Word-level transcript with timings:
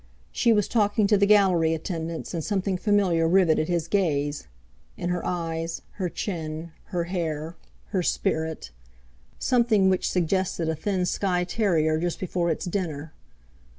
She 0.31 0.51
was 0.51 0.67
talking 0.67 1.05
to 1.05 1.15
the 1.15 1.27
Gallery 1.27 1.75
attendants, 1.75 2.33
and 2.33 2.43
something 2.43 2.75
familiar 2.75 3.27
riveted 3.27 3.67
his 3.67 3.87
gaze—in 3.87 5.09
her 5.09 5.23
eyes, 5.23 5.83
her 5.97 6.09
chin, 6.09 6.71
her 6.85 7.03
hair, 7.03 7.55
her 7.89 8.01
spirit—something 8.01 9.89
which 9.91 10.09
suggested 10.09 10.69
a 10.69 10.75
thin 10.75 11.05
Skye 11.05 11.43
terrier 11.43 11.99
just 11.99 12.19
before 12.19 12.49
its 12.49 12.65
dinner. 12.65 13.13